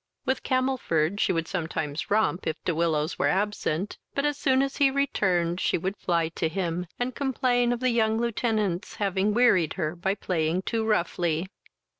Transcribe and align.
With 0.25 0.41
Camelford 0.41 1.19
she 1.19 1.31
would 1.31 1.47
sometimes 1.47 2.09
romp, 2.09 2.47
if 2.47 2.55
De 2.63 2.73
Willows 2.73 3.19
were 3.19 3.27
absent, 3.27 3.99
but, 4.15 4.25
as 4.25 4.35
soon 4.35 4.63
as 4.63 4.77
he 4.77 4.89
returned, 4.89 5.61
she 5.61 5.77
would 5.77 5.95
fly 5.95 6.29
to 6.29 6.49
him, 6.49 6.87
and 6.97 7.13
complain 7.13 7.71
of 7.71 7.81
the 7.81 7.91
young 7.91 8.17
lieutenant's 8.19 8.95
having 8.95 9.31
wearied 9.31 9.73
her 9.73 9.95
by 9.95 10.15
playing 10.15 10.63
too 10.63 10.83
roughly. 10.83 11.49